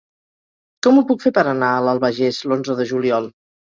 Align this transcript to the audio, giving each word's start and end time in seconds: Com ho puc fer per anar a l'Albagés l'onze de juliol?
Com 0.87 0.97
ho 0.97 1.05
puc 1.13 1.27
fer 1.27 1.33
per 1.37 1.45
anar 1.53 1.71
a 1.77 1.87
l'Albagés 1.91 2.43
l'onze 2.51 2.83
de 2.83 2.93
juliol? 2.97 3.35